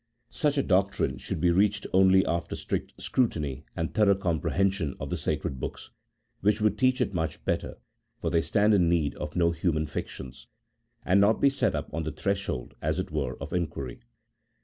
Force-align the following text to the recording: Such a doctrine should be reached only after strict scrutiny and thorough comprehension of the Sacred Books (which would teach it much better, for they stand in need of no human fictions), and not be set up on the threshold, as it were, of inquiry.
Such 0.31 0.57
a 0.57 0.63
doctrine 0.63 1.19
should 1.19 1.39
be 1.39 1.51
reached 1.51 1.85
only 1.93 2.25
after 2.25 2.55
strict 2.55 2.99
scrutiny 2.99 3.65
and 3.75 3.93
thorough 3.93 4.15
comprehension 4.15 4.95
of 4.99 5.11
the 5.11 5.15
Sacred 5.15 5.59
Books 5.59 5.91
(which 6.39 6.59
would 6.59 6.75
teach 6.75 7.01
it 7.01 7.13
much 7.13 7.45
better, 7.45 7.77
for 8.19 8.31
they 8.31 8.41
stand 8.41 8.73
in 8.73 8.89
need 8.89 9.13
of 9.17 9.35
no 9.35 9.51
human 9.51 9.85
fictions), 9.85 10.47
and 11.05 11.21
not 11.21 11.39
be 11.39 11.51
set 11.51 11.75
up 11.75 11.87
on 11.93 12.01
the 12.01 12.11
threshold, 12.11 12.73
as 12.81 12.97
it 12.97 13.11
were, 13.11 13.37
of 13.39 13.53
inquiry. 13.53 13.99